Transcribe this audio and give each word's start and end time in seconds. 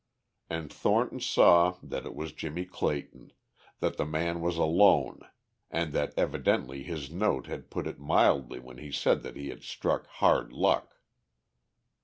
And 0.49 0.73
Thornton 0.73 1.19
saw 1.19 1.75
that 1.83 2.07
it 2.07 2.15
was 2.15 2.31
Jimmie 2.33 2.65
Clayton, 2.65 3.33
that 3.81 3.97
the 3.97 4.05
man 4.07 4.41
was 4.41 4.57
alone, 4.57 5.19
and 5.69 5.93
that 5.93 6.15
evidently 6.17 6.81
his 6.81 7.11
note 7.11 7.45
had 7.45 7.69
put 7.69 7.85
it 7.85 7.99
mildly 7.99 8.57
when 8.57 8.79
he 8.79 8.85
had 8.87 8.95
said 8.95 9.21
that 9.21 9.35
he 9.35 9.49
had 9.49 9.61
struck 9.61 10.07
"hard 10.07 10.53
luck." 10.53 10.95